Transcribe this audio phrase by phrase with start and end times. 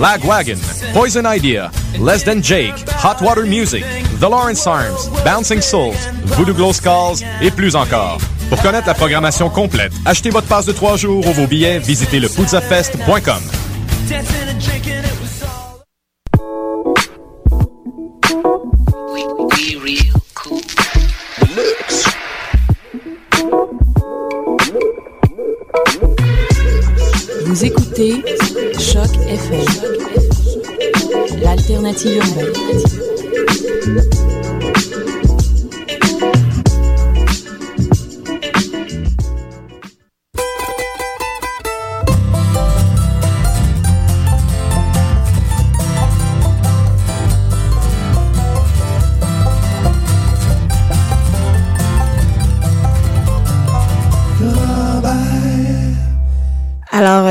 [0.00, 0.58] Lagwagon,
[0.92, 1.70] Poison Idea,
[2.04, 3.84] Less Than Jake, Hot Water Music,
[4.20, 8.18] The Lawrence Arms, Bouncing Souls, Voodoo Glow Skulls et plus encore.
[8.50, 12.18] Pour connaître la programmation complète, achetez votre passe de trois jours ou vos billets, visitez
[12.18, 12.44] le Vous
[31.96, 32.85] 既认为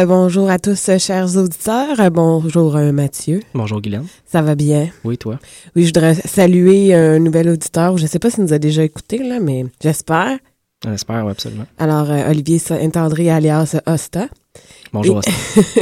[0.05, 1.99] bonjour à tous, euh, chers auditeurs.
[1.99, 3.41] Euh, bonjour, euh, Mathieu.
[3.53, 4.05] Bonjour Guylaine.
[4.25, 4.89] Ça va bien?
[5.03, 5.39] Oui, toi?
[5.75, 7.97] Oui, je voudrais saluer un nouvel auditeur.
[7.97, 10.37] Je ne sais pas s'il nous a déjà écouté, là, mais j'espère.
[10.87, 11.65] J'espère, oui, absolument.
[11.77, 14.27] Alors, euh, Olivier Saint-André, alias Osta.
[14.93, 15.81] Bonjour, Et- Osta.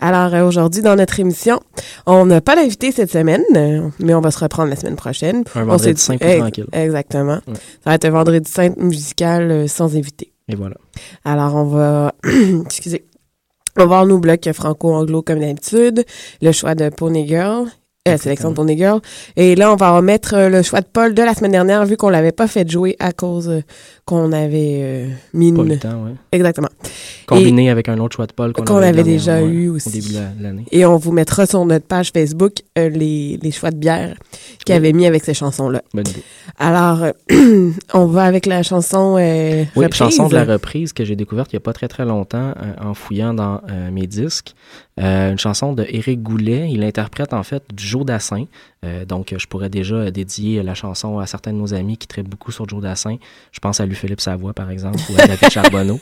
[0.00, 1.58] Alors, euh, aujourd'hui, dans notre émission,
[2.06, 5.42] on n'a pas d'invité cette semaine, euh, mais on va se reprendre la semaine prochaine.
[5.56, 6.66] Un On vendredi s'est- saint plus tranquille.
[6.72, 7.40] Exactement.
[7.48, 7.54] Ouais.
[7.54, 10.32] Ça va être un vendredi saint musical euh, sans invité.
[10.48, 10.76] Et voilà.
[11.24, 12.14] Alors, on va...
[12.64, 13.04] Excusez.
[13.78, 16.04] On va voir nos blocs franco-anglo comme d'habitude.
[16.42, 17.68] Le choix de Pony Girl.
[18.14, 19.00] Euh, sélection de Pony Girl.
[19.36, 21.96] Et là, on va remettre euh, le choix de Paul de la semaine dernière, vu
[21.96, 23.60] qu'on l'avait pas fait jouer à cause euh,
[24.04, 25.68] qu'on avait euh, mis Pas une...
[25.68, 26.12] le temps, oui.
[26.32, 26.68] Exactement.
[27.26, 29.90] Combiné avec un autre choix de Paul qu'on avait, avait déjà eu Au aussi.
[29.90, 30.64] début de la- de l'année.
[30.72, 34.14] Et on vous mettra sur notre page Facebook euh, les, les choix de bière
[34.64, 34.76] qu'il Oui.
[34.78, 35.82] avait mis avec ces chansons-là.
[35.92, 36.22] Bonne idée.
[36.58, 37.00] Alors,
[37.94, 39.94] on va avec la chanson Oui, reprise.
[39.94, 42.94] chanson de la reprise que j'ai découverte il n'y a pas très très longtemps en
[42.94, 43.60] fouillant dans
[43.92, 44.54] mes disques.
[44.98, 46.70] Euh, une chanson de Éric Goulet.
[46.70, 48.46] Il interprète en fait du Joe Dassin.
[48.84, 52.06] Euh, donc, je pourrais déjà euh, dédier la chanson à certains de nos amis qui
[52.06, 53.16] traitent beaucoup sur Joe Dassin.
[53.52, 56.00] Je pense à Louis-Philippe Savoie, par exemple, ou à David Charbonneau.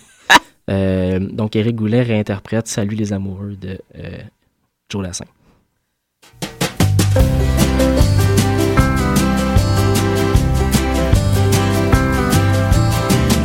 [0.71, 4.19] Euh, donc, Éric Goulet réinterprète Salut les amoureux de euh,
[4.89, 5.27] Joe Dassin.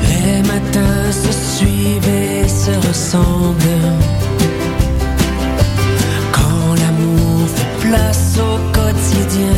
[0.03, 4.10] Les matins se suivent et se ressemblent.
[7.91, 9.50] Place au quotidien.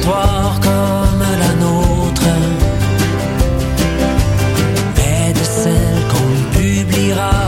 [0.00, 2.22] Histoire comme la nôtre.
[4.96, 7.39] Mais de celle qu'on publiera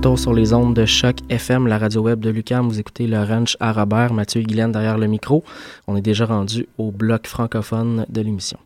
[0.00, 3.22] retour sur les ondes de Choc FM, la radio web de Lucam, vous écoutez le
[3.22, 5.44] Ranch à Robert, Mathieu et Guylaine derrière le micro.
[5.86, 8.56] On est déjà rendu au bloc francophone de l'émission.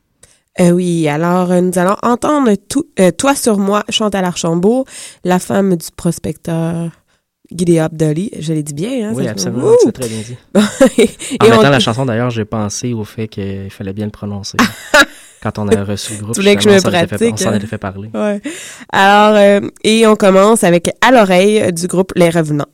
[0.61, 4.85] Euh, oui, alors euh, nous allons entendre tout, euh, Toi sur moi, Chantal Archambault,
[5.25, 6.93] la femme du prospecteur
[7.51, 8.31] Giddy Dolly.
[8.39, 9.13] Je l'ai dit bien, hein?
[9.17, 10.37] oui, absolument, c'est très bien dit.
[11.03, 11.09] Et
[11.43, 14.57] En on- mettant la chanson, d'ailleurs, j'ai pensé au fait qu'il fallait bien le prononcer.
[15.45, 17.07] Quand on a reçu le groupe, Tu voulais que je me justement, on s'en était
[17.07, 17.57] fait- pratique, on s'en hein?
[17.59, 18.11] était fait parler.
[18.13, 18.41] Ouais.
[18.93, 22.67] Alors, euh, et on commence avec À l'oreille du groupe Les Revenants.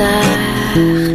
[0.00, 1.09] tard.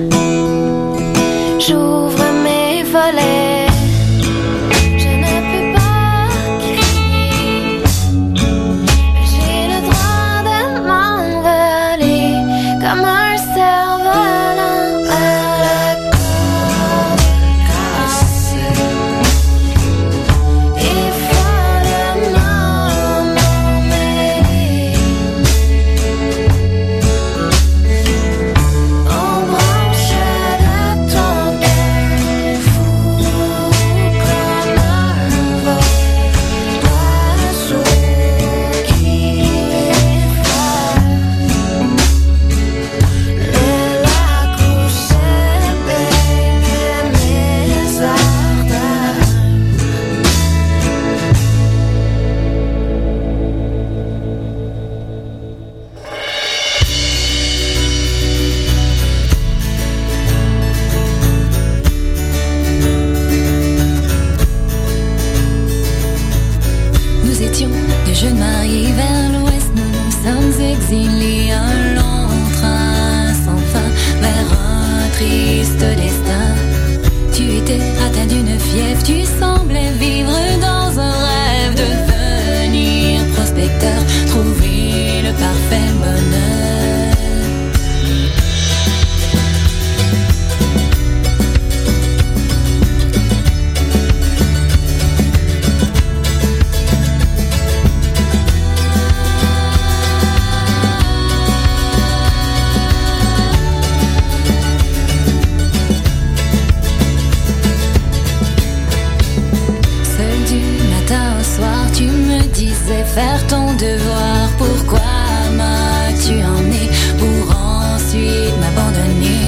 [111.55, 114.49] Soir, tu me disais faire ton devoir.
[114.57, 115.11] Pourquoi
[115.57, 119.45] m'as-tu emmené pour ensuite m'abandonner?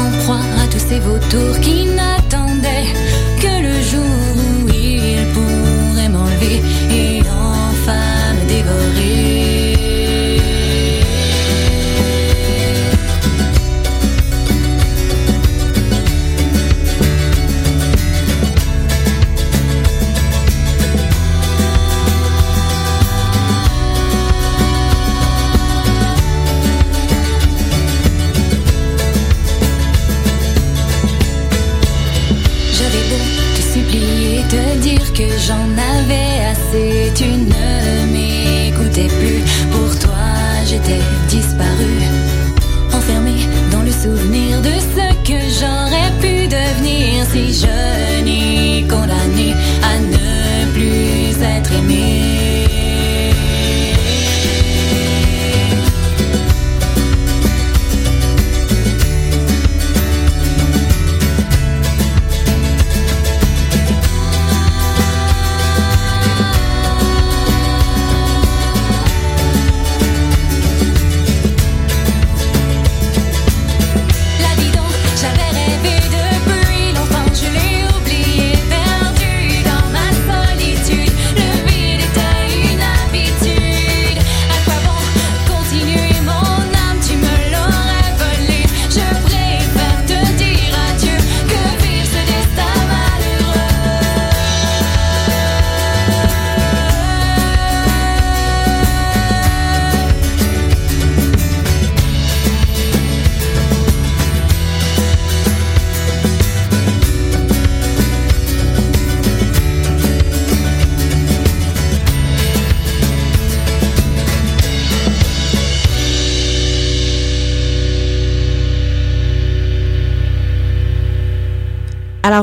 [0.00, 2.92] En proie à tous ces vautours qui n'attendaient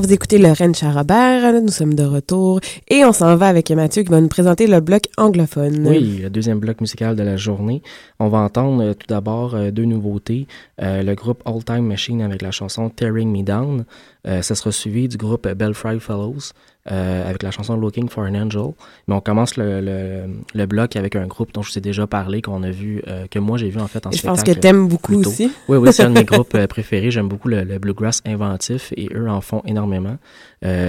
[0.01, 4.09] Vous écoutez Lorraine Charrobert, nous sommes de retour et on s'en va avec Mathieu qui
[4.09, 5.87] va nous présenter le bloc anglophone.
[5.87, 7.83] Oui, le deuxième bloc musical de la journée.
[8.19, 10.47] On va entendre euh, tout d'abord euh, deux nouveautés.
[10.81, 13.85] Euh, le groupe All Time Machine avec la chanson Tearing Me Down.
[14.25, 16.53] Euh, ça sera suivi du groupe Belfry Fellows
[16.89, 18.71] euh, avec la chanson Looking for an Angel.
[19.07, 22.07] Mais on commence le, le, le bloc avec un groupe dont je vous ai déjà
[22.07, 24.43] parlé, qu'on a vu, euh, que moi j'ai vu en fait en Je spectacle.
[24.45, 25.51] pense que t'aimes beaucoup aussi.
[25.67, 27.11] Oui, oui, c'est un de mes groupes préférés.
[27.11, 30.17] J'aime beaucoup le, le bluegrass inventif et eux en font énormément.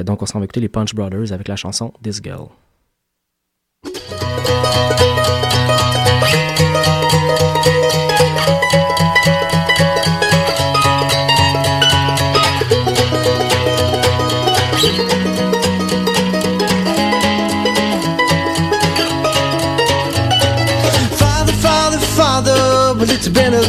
[0.04, 2.46] Donc on s'en va écouter les Punch Brothers avec la chanson This Girl.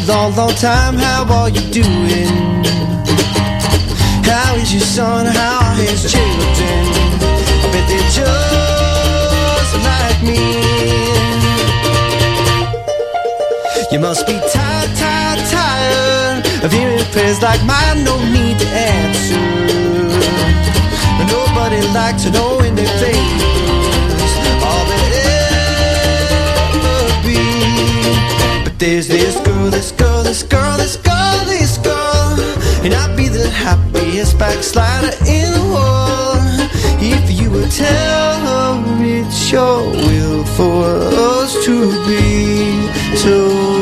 [0.08, 0.96] Long, long time.
[0.96, 2.64] How are you doing?
[4.24, 5.26] How is your son?
[5.26, 6.86] How are his children?
[7.64, 10.42] I bet they're just like me.
[13.92, 18.04] You must be tired, tired, tired of hearing prayers like mine.
[18.04, 19.42] No need to answer.
[21.32, 23.45] Nobody likes to know when they favors
[28.78, 32.40] there's this girl, this girl, this girl, this girl, this girl,
[32.84, 36.70] and I'd be the happiest backslider in the world
[37.02, 43.75] if you would tell her it's your will for us to be together.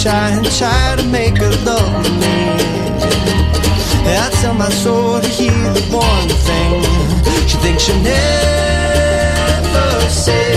[0.00, 0.08] See
[0.58, 2.36] try to make her love me?
[4.06, 6.82] I tell my soul to hear the one thing
[7.46, 8.20] she thinks she'll never
[10.08, 10.56] say.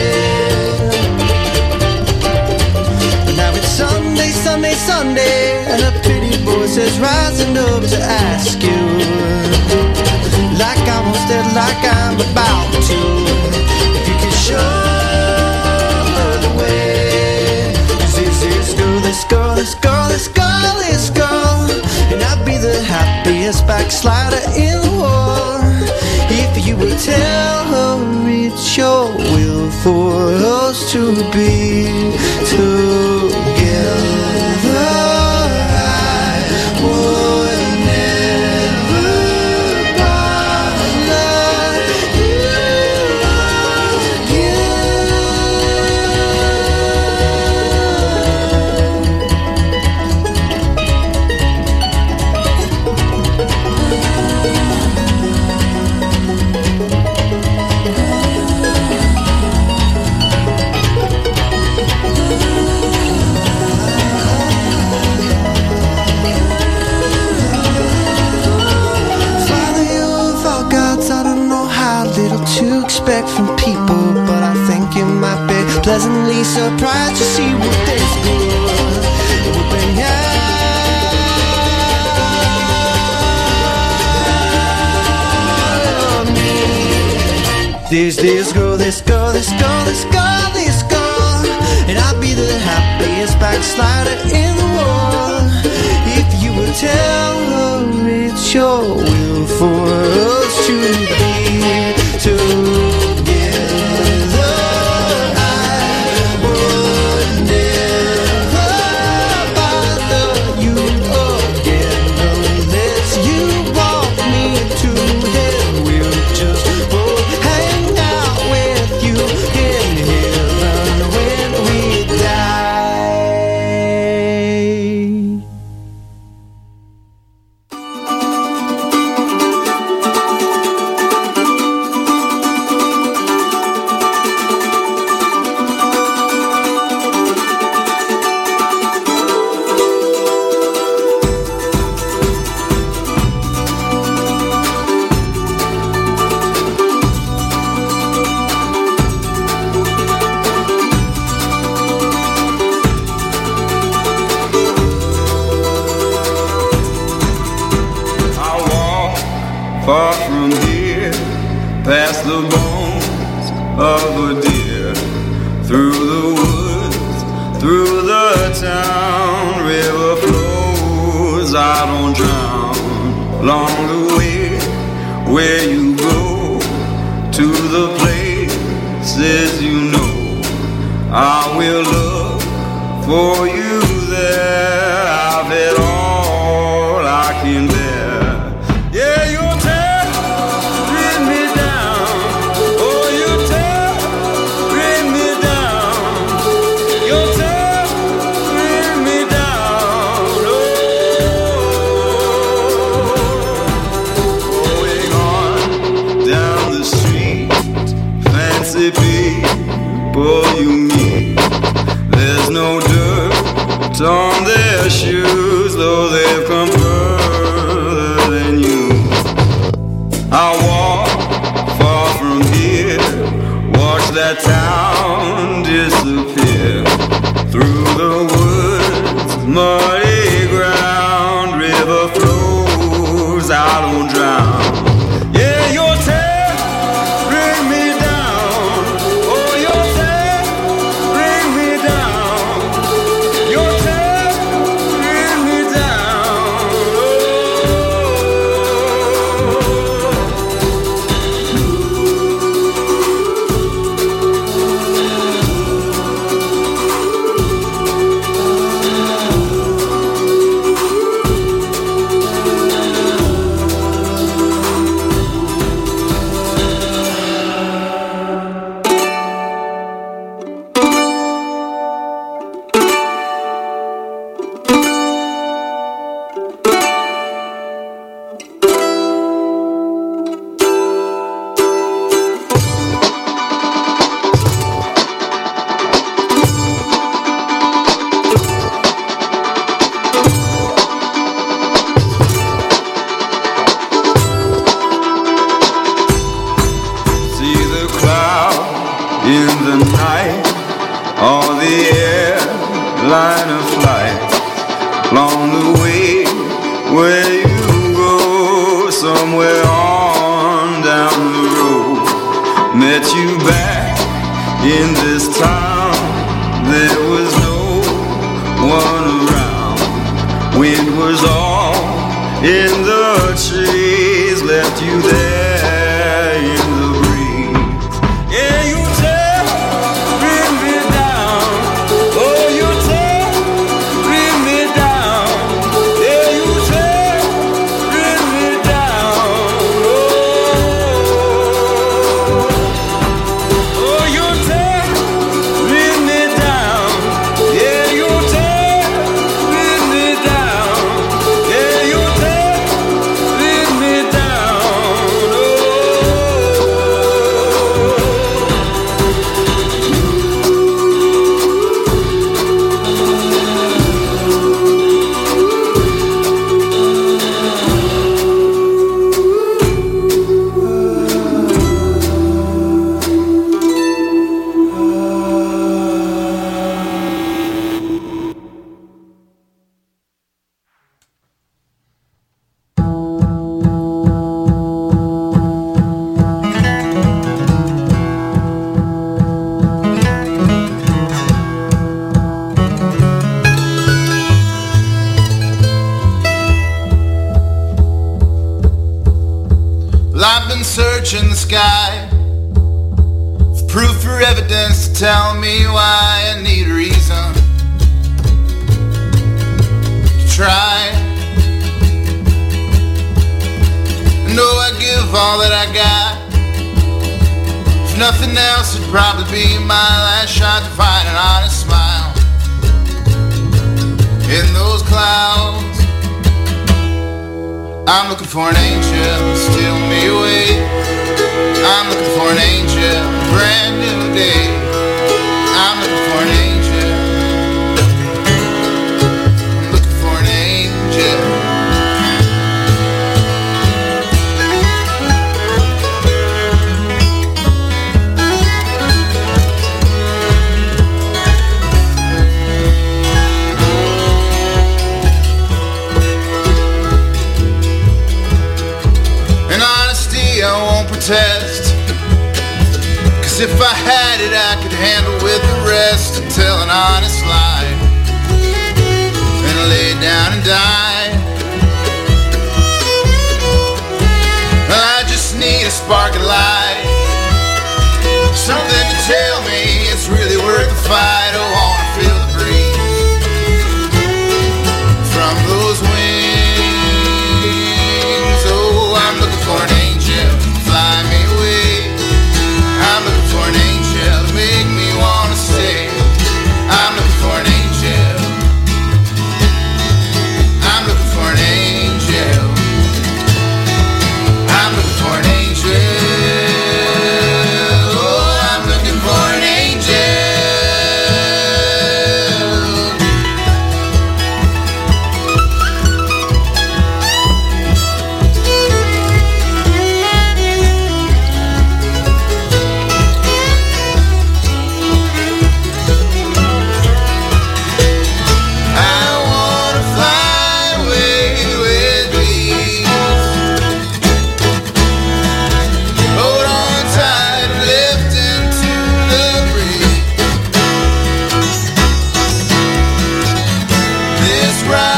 [3.25, 8.63] But now it's Sunday, Sunday, Sunday, and a pretty voice is rising up to ask
[8.63, 8.81] you.
[10.57, 12.99] Like I once did, like I'm about to.
[13.97, 14.82] If you could show
[19.63, 21.71] this girl, this girl, this girl.
[22.11, 25.87] And I'd be the happiest backslider in the world.
[26.29, 31.85] If you would tell her it's your will for us to be
[32.49, 33.42] together.
[76.43, 77.73] Surprised to see what
[79.69, 80.23] bring out
[86.19, 86.53] of me.
[87.89, 91.45] There's this girl, this girl, this girl, this girl, this girl,
[91.87, 95.49] and I'd be the happiest backslider in the world
[96.19, 100.75] if you would tell her it's your will for us to
[101.19, 102.92] be together.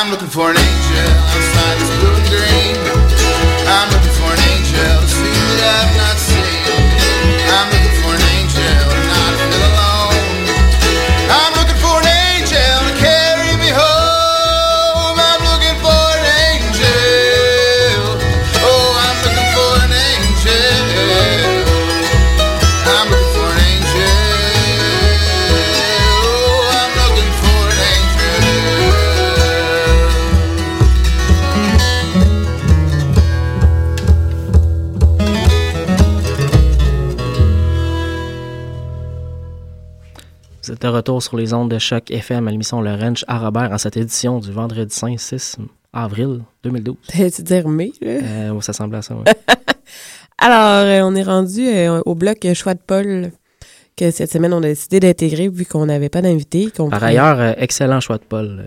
[0.00, 1.49] I'm looking for an angel.
[40.90, 43.96] Retour sur les ondes de choc FM à l'émission Le Ranch à Robert en cette
[43.96, 45.58] édition du vendredi 5 6
[45.92, 46.96] avril 2012.
[47.08, 48.10] T'allais-tu dire mai, là?
[48.10, 49.24] Euh, ça semble à ça, oui.
[50.38, 53.32] Alors, euh, on est rendu euh, au bloc choix de Paul
[53.96, 56.70] que cette semaine, on a décidé d'intégrer vu qu'on n'avait pas d'invité.
[56.90, 58.64] Par ailleurs, excellent choix de Paul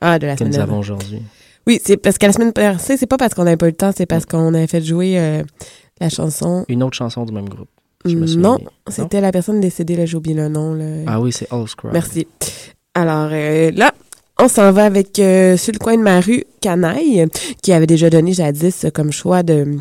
[0.00, 1.22] ah, de la que nous avons aujourd'hui.
[1.66, 3.76] Oui, c'est parce que la semaine passée, c'est pas parce qu'on n'avait pas eu le
[3.76, 5.42] temps, c'est parce qu'on avait fait jouer euh,
[6.00, 6.64] la chanson.
[6.68, 7.68] Une autre chanson du même groupe.
[8.04, 8.58] Je me souviens Non,
[8.88, 10.74] c'était la personne décédée, là, j'ai oublié le nom.
[10.74, 10.84] Là.
[11.06, 11.92] Ah oui, c'est All Scrub.
[11.92, 12.26] Merci.
[12.94, 13.92] Alors euh, là,
[14.38, 17.26] on s'en va avec euh, sur le coin de ma rue Canaille,
[17.62, 19.78] qui avait déjà donné jadis euh, comme choix de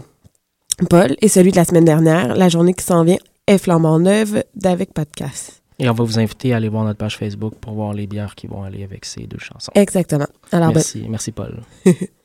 [0.89, 4.43] Paul, et celui de la semaine dernière, la journée qui s'en vient est flambant neuve
[4.55, 5.61] d'avec podcast.
[5.79, 8.35] Et on va vous inviter à aller voir notre page Facebook pour voir les bières
[8.35, 9.71] qui vont aller avec ces deux chansons.
[9.75, 10.27] Exactement.
[10.51, 11.61] Alors, ben, merci, merci Paul.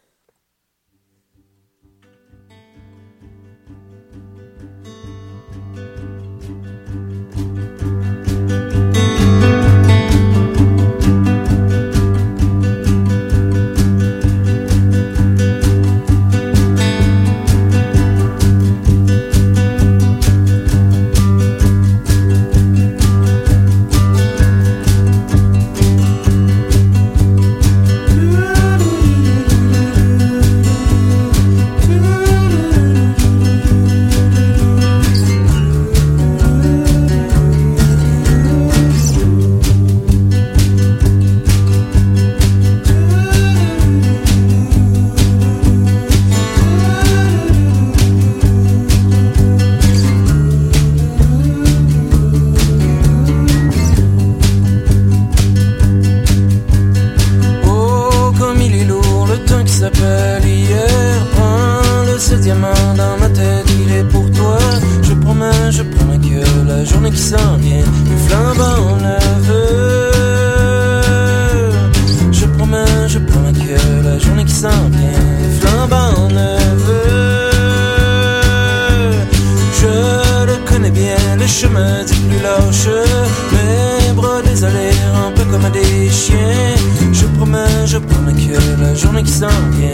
[89.44, 89.93] Yeah.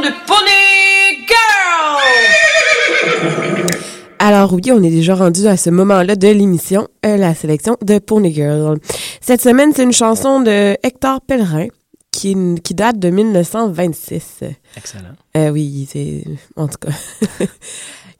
[0.00, 2.00] De Pony Girl!
[4.18, 7.98] Alors oui, on est déjà rendu à ce moment-là de l'émission, euh, la sélection de
[7.98, 8.78] Pony Girl.
[9.20, 11.66] Cette semaine, c'est une chanson de Hector Pellerin
[12.10, 12.34] qui,
[12.64, 14.44] qui date de 1926.
[14.76, 15.04] Excellent.
[15.36, 16.24] Euh, oui, c'est...
[16.56, 16.92] En tout cas.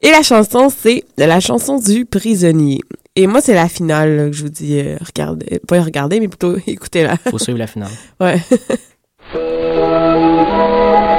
[0.01, 2.79] Et la chanson, c'est la chanson du prisonnier.
[3.15, 6.27] Et moi, c'est la finale là, que je vous dis, euh, regardez, pas regarder, mais
[6.27, 7.17] plutôt écoutez-la.
[7.29, 7.91] Faut suivre la finale.
[8.19, 8.39] Ouais.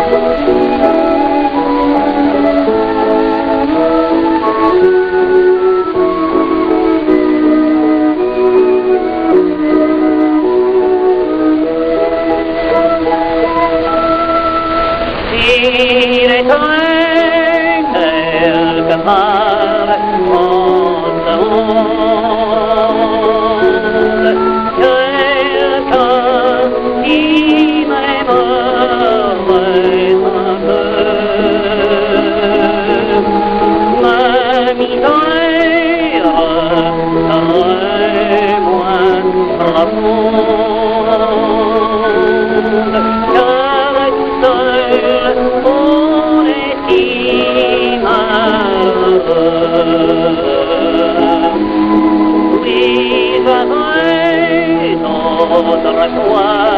[55.54, 56.71] 我我怎么说？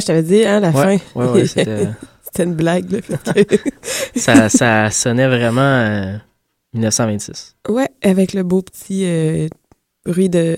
[0.00, 1.20] Je t'avais dit, hein, la Ouais, fin.
[1.20, 1.88] ouais, ouais, c'était-
[2.22, 3.00] C'était une blague, là.
[3.34, 3.56] que-
[4.18, 6.16] ça, ça sonnait vraiment euh,
[6.74, 7.56] 1926.
[7.68, 9.48] ouais, avec le beau petit euh,
[10.06, 10.56] bruit de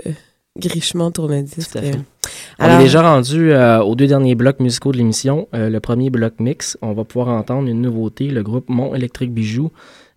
[0.58, 1.72] grichement tourne-disque.
[1.72, 1.94] Tout à fait.
[1.94, 1.98] Euh,
[2.58, 5.48] On Alors- est déjà rendu euh, aux deux derniers blocs musicaux de l'émission.
[5.54, 9.32] Euh, le premier bloc mix, on va pouvoir entendre une nouveauté, le groupe Mont Électrique
[9.32, 9.70] Bijou,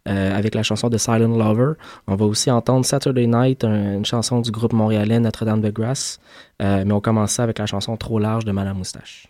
[0.07, 1.73] euh, avec la chanson de Silent Lover.
[2.07, 6.19] On va aussi entendre Saturday Night, un- une chanson du groupe montréalais Notre-Dame de Grâce.
[6.61, 9.27] Euh, mais on commence ça avec la chanson Trop large de Madame Moustache.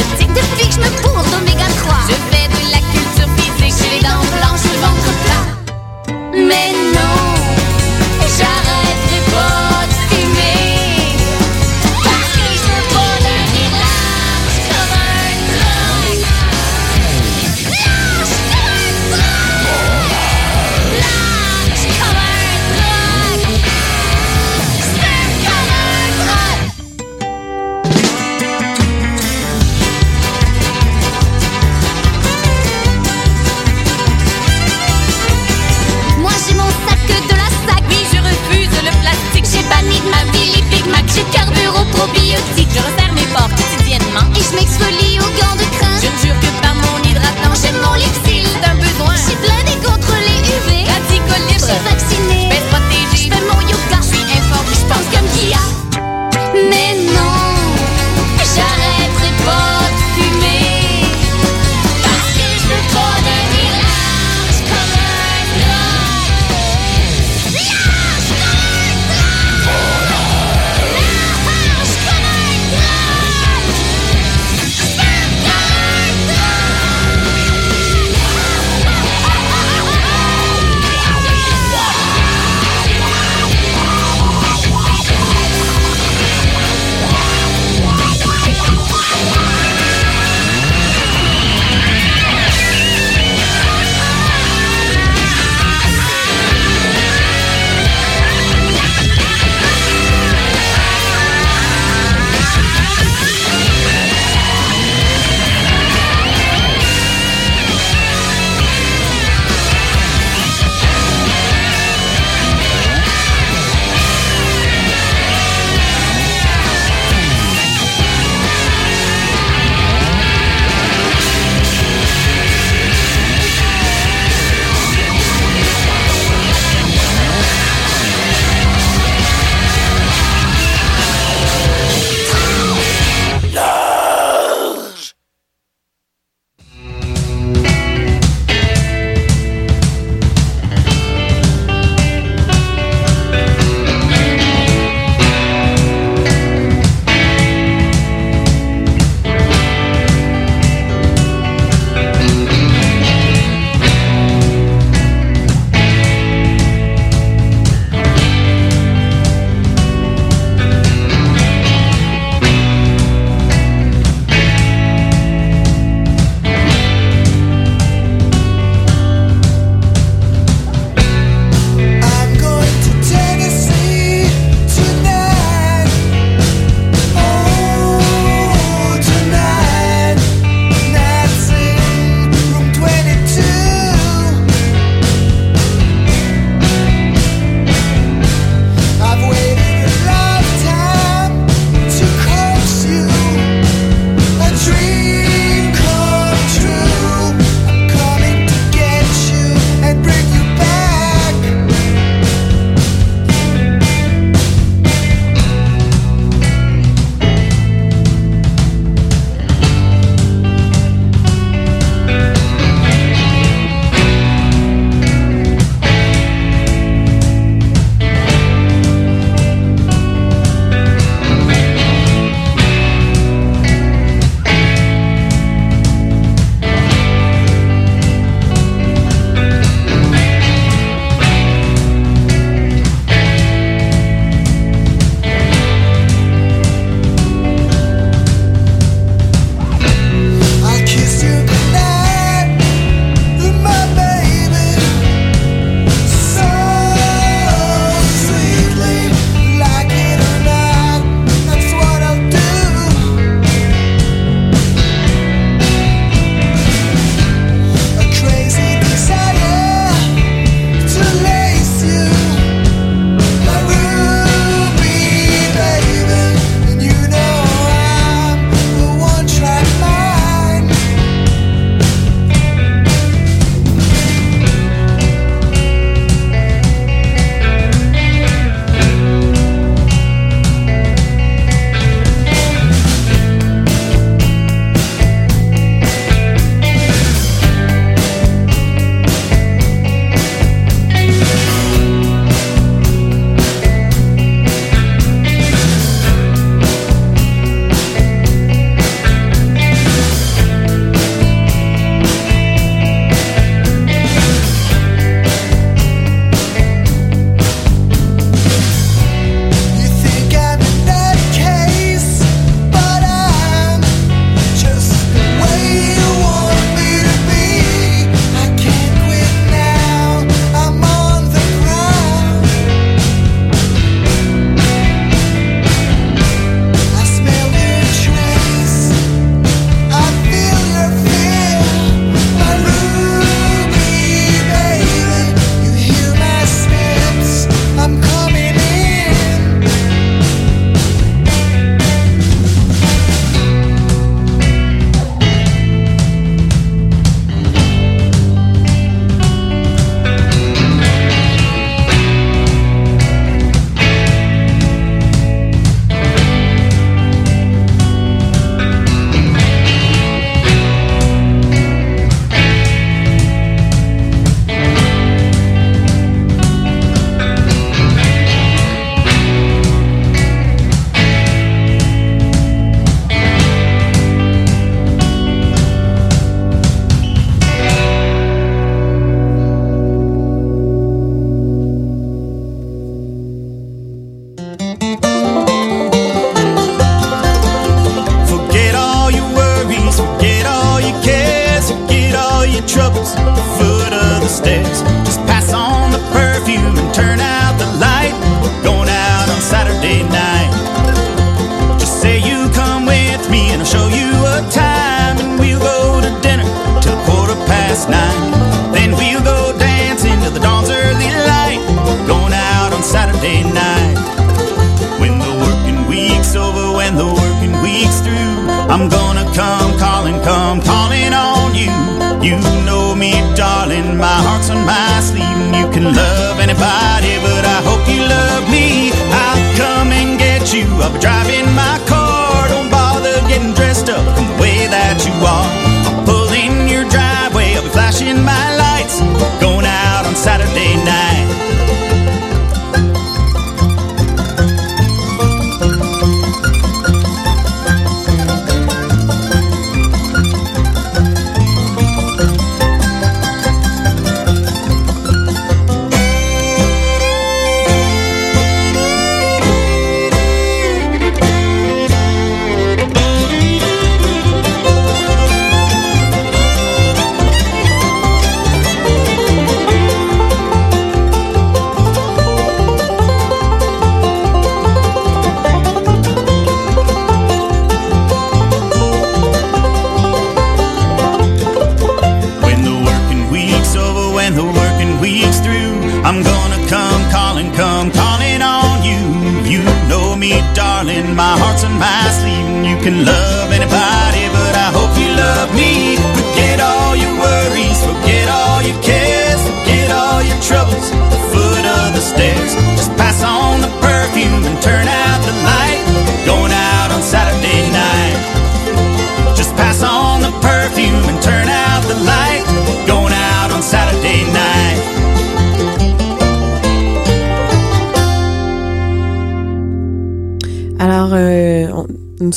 [0.00, 1.47] addictive fix me pulled on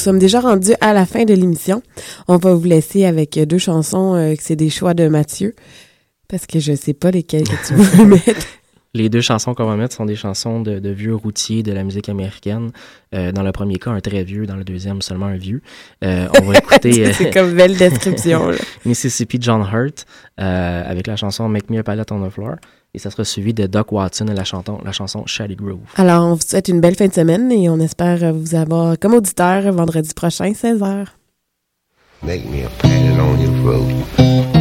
[0.01, 1.81] sommes déjà rendus à la fin de l'émission.
[2.27, 5.55] On va vous laisser avec deux chansons, euh, que c'est des choix de Mathieu,
[6.27, 8.45] parce que je sais pas lesquelles que tu veux mettre.
[8.93, 11.83] Les deux chansons qu'on va mettre sont des chansons de, de vieux routiers de la
[11.85, 12.71] musique américaine.
[13.15, 14.45] Euh, dans le premier cas, un très vieux.
[14.45, 15.61] Dans le deuxième, seulement un vieux.
[16.03, 17.05] Euh, on va écouter...
[17.07, 18.51] euh, C'est comme belle description.
[18.85, 22.55] Mississippi John Hurt avec la chanson Make Me a Palette on the Floor.
[22.93, 25.79] Et ça sera suivi de Doc Watson et la, chanton, la chanson Shady Grove.
[25.95, 29.13] Alors, on vous souhaite une belle fin de semaine et on espère vous avoir comme
[29.13, 31.07] auditeur vendredi prochain, 16h.
[32.23, 34.60] Make me a pattern on your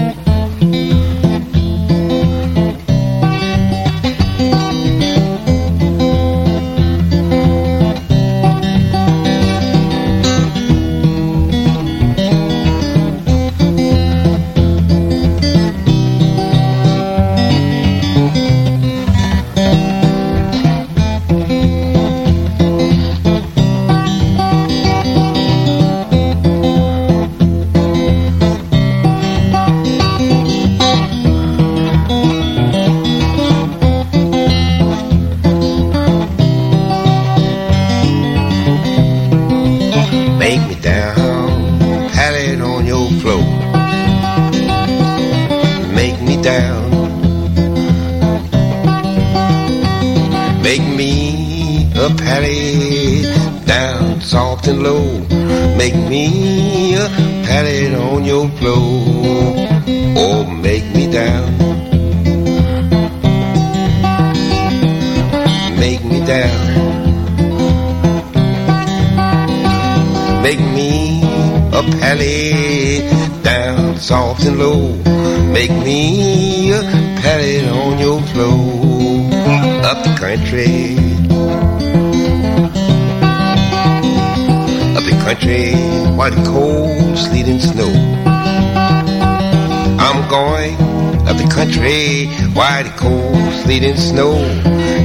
[92.54, 94.34] while the cold, sleet and snow.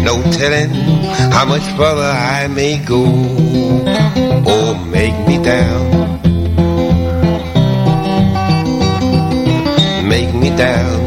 [0.04, 0.70] No telling
[1.32, 3.04] how much further I may go.
[4.46, 6.20] Oh, make me down.
[10.08, 11.02] Make me down.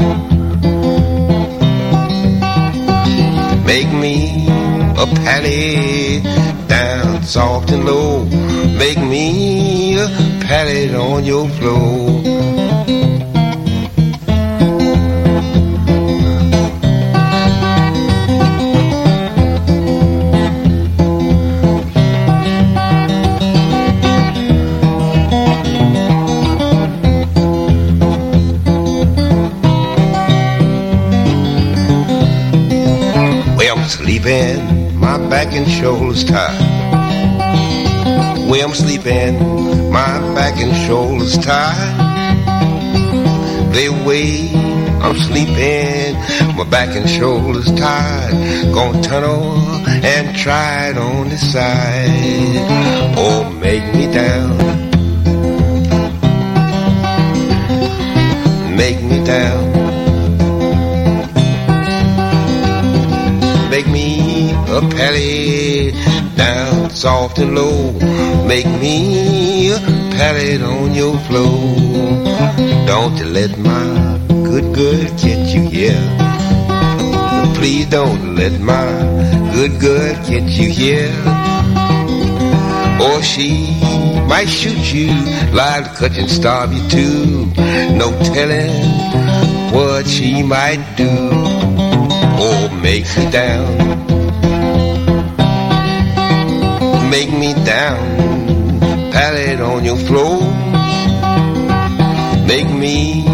[3.64, 4.48] Make me
[4.98, 6.22] a pally
[6.66, 8.24] down soft and low.
[8.76, 10.08] Make me a
[10.42, 12.67] pally on your floor.
[33.88, 36.60] sleeping, my back and shoulders tired.
[38.50, 41.96] Way I'm sleeping, my back and shoulders tired.
[43.72, 44.50] They way
[45.00, 46.14] I'm sleeping,
[46.56, 48.74] my back and shoulders tired.
[48.74, 49.54] Gonna tunnel
[49.86, 52.66] and try it on the side.
[53.16, 54.56] Oh, make me down.
[58.76, 59.67] Make me down.
[64.70, 65.94] A pallet
[66.36, 67.92] down soft and low.
[68.46, 69.78] Make me a
[70.16, 71.58] pallet on your floor.
[72.86, 76.04] Don't you let my good girl catch you here.
[77.54, 78.88] Please don't let my
[79.54, 81.14] good girl catch you here.
[83.00, 83.50] Or she
[84.28, 85.08] might shoot you,
[85.52, 87.46] lie to cut and starve you too.
[87.96, 91.08] No telling what she might do.
[92.38, 93.97] Or make me down.
[97.18, 98.80] Make me down.
[99.10, 100.38] Pallet on your floor.
[102.46, 103.24] Make me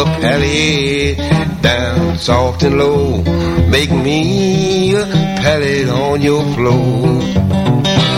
[0.00, 1.16] a pallet
[1.62, 3.22] down soft and low.
[3.68, 5.06] Make me a
[5.40, 8.11] pallet on your floor.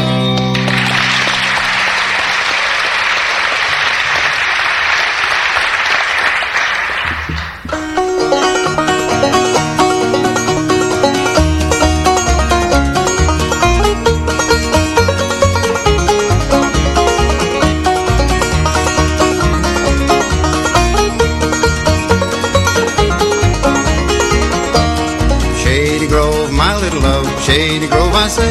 [27.55, 28.51] Shady Grove, I say.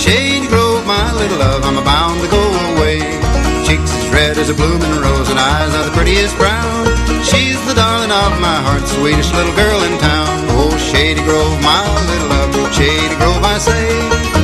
[0.00, 2.40] Shady Grove, my little love, I'm bound to go
[2.72, 2.96] away.
[3.68, 6.88] Cheeks as red as a blooming rose, and eyes are the prettiest brown.
[7.28, 10.48] She's the darling of my heart, sweetest little girl in town.
[10.56, 13.84] Oh, Shady Grove, my little love, Shady Grove, I say.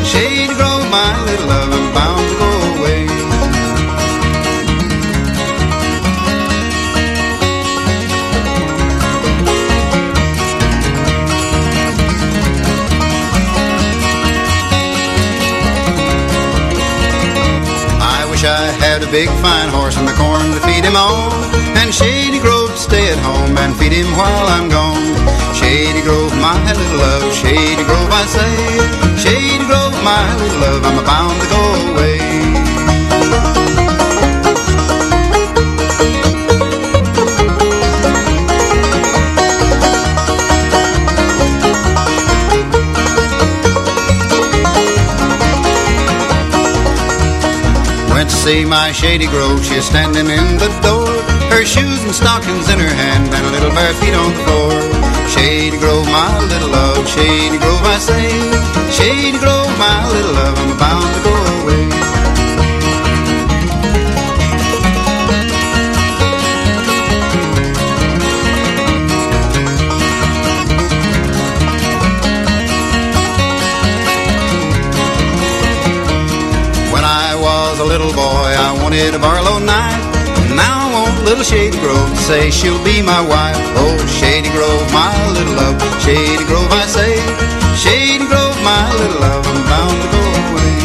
[0.04, 2.57] Shady Grove, my little love, I'm bound to go
[18.78, 21.32] had a big fine horse and the corn to feed him on,
[21.78, 25.14] and Shady Grove stay at home and feed him while I'm gone.
[25.54, 28.54] Shady Grove, my little love, Shady Grove, I say.
[29.16, 31.62] Shady Grove, my little love, I'm bound to go
[31.92, 32.27] away.
[48.48, 51.12] See my Shady Grove, she's standing in the door.
[51.52, 54.72] Her shoes and stockings in her hand, and a little bare feet on the floor.
[55.28, 58.28] Shady Grove, my little love, Shady Grove, I say.
[58.96, 62.07] Shady Grove, my little love, I'm bound to go away.
[78.08, 80.00] Little boy, I wanted a Barlow knife.
[80.56, 83.56] Now I want little Shady Grove to say she'll be my wife.
[83.76, 85.76] Oh, Shady Grove, my little love.
[86.00, 87.16] Shady Grove, I say.
[87.76, 89.46] Shady Grove, my little love.
[89.46, 90.77] I'm bound to go away.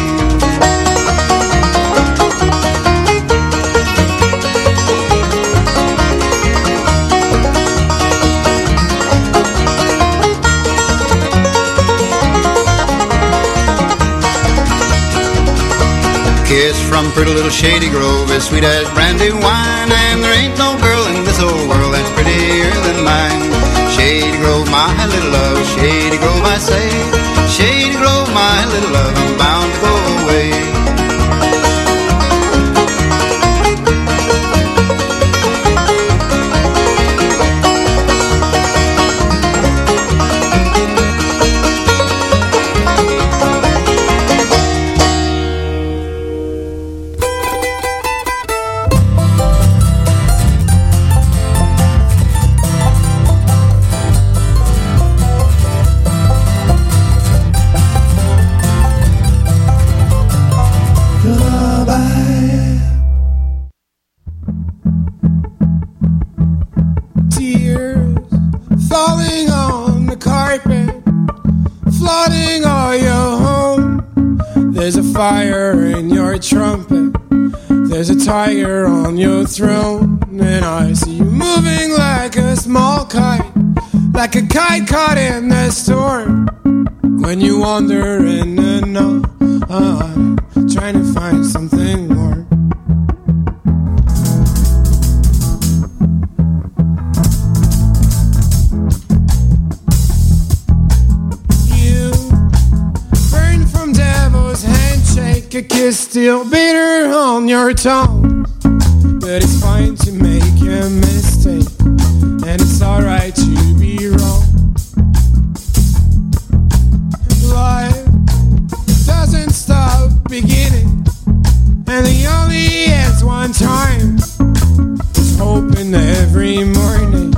[16.44, 19.88] Kiss from pretty little Shady Grove as sweet as brandy wine.
[19.90, 23.40] And there ain't no girl in this old world that's prettier than mine.
[23.90, 25.64] Shady Grove, my little love.
[25.74, 26.88] Shady Grove, I say.
[27.48, 29.16] Shady Grove, my little love.
[29.16, 29.92] I'm bound to go
[30.24, 30.73] away.